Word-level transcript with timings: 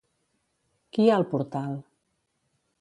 Qui 0.95 1.05
hi 1.05 1.11
ha 1.13 1.19
al 1.21 1.27
portal? 1.35 1.79